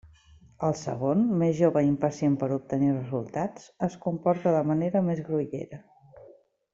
El 0.67 0.71
segon, 0.77 1.19
més 1.41 1.53
jove 1.59 1.83
i 1.83 1.87
impacient 1.89 2.37
per 2.43 2.49
obtenir 2.57 2.89
resultats, 2.95 3.67
es 3.89 3.99
comporta 4.09 4.55
de 4.59 4.63
manera 4.73 5.03
més 5.11 5.21
grollera. 5.29 5.81